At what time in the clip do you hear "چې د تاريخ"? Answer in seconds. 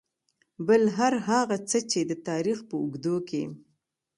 1.91-2.57